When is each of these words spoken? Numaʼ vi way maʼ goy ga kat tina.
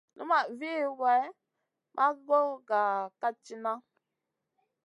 Numaʼ 0.17 0.45
vi 0.59 0.71
way 0.99 1.23
maʼ 1.95 2.11
goy 2.27 2.49
ga 2.69 2.81
kat 3.19 3.35
tina. 3.45 3.71